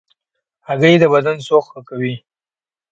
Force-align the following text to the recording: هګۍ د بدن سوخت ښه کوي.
هګۍ 0.67 0.95
د 0.99 1.03
بدن 1.13 1.37
سوخت 1.47 1.67
ښه 1.73 1.81
کوي. 1.89 2.15